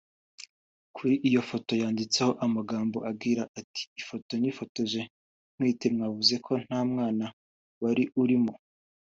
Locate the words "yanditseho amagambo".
1.81-2.97